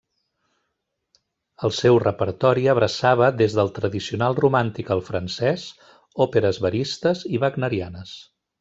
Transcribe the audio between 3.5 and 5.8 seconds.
del tradicional romàntic al francès,